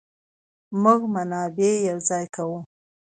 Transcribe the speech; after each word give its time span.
موږ 0.81 1.01
منابع 1.13 1.71
يو 1.89 1.97
ځای 2.09 2.25
کوو. 2.35 2.59